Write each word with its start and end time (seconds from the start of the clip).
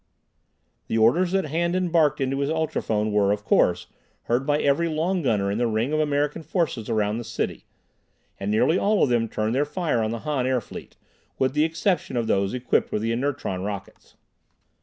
The 0.87 0.97
orders 0.97 1.31
that 1.33 1.45
Handan 1.45 1.91
barked 1.91 2.19
into 2.19 2.39
his 2.39 2.49
ultrophone 2.49 3.11
were, 3.11 3.31
of 3.31 3.45
course, 3.45 3.85
heard 4.23 4.47
by 4.47 4.59
every 4.59 4.87
long 4.87 5.21
gunner 5.21 5.51
in 5.51 5.59
the 5.59 5.67
ring 5.67 5.93
of 5.93 5.99
American 5.99 6.41
forces 6.41 6.89
around 6.89 7.19
the 7.19 7.23
city, 7.23 7.65
and 8.39 8.49
nearly 8.49 8.79
all 8.79 9.03
of 9.03 9.09
them 9.09 9.29
turned 9.29 9.53
their 9.53 9.63
fire 9.63 10.01
on 10.01 10.09
the 10.09 10.21
Han 10.21 10.45
airfleet, 10.47 10.93
with 11.37 11.53
the 11.53 11.65
exception 11.65 12.17
of 12.17 12.25
those 12.25 12.51
equipped 12.55 12.91
with 12.91 13.03
the 13.03 13.11
inertron 13.11 13.61
rockets. 13.63 14.15